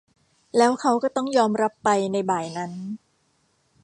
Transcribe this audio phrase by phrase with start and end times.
[0.57, 2.71] แล้วเค้าก็ต้องยอมรับไปในบ่ายนั้น